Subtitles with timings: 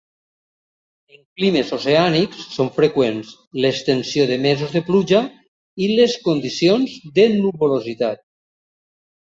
[1.15, 3.33] En climes oceànics són freqüents
[3.65, 5.23] l'extensió de mesos de pluja
[5.85, 8.27] i les condicions de nuvolositat.